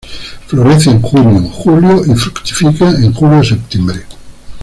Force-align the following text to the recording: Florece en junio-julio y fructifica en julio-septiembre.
Florece 0.47 0.89
en 0.89 0.99
junio-julio 0.99 2.03
y 2.07 2.15
fructifica 2.15 2.89
en 2.89 3.13
julio-septiembre. 3.13 4.01